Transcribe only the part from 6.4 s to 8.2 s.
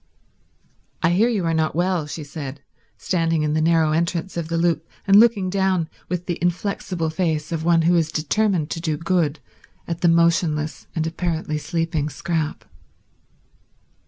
inflexible face of one who is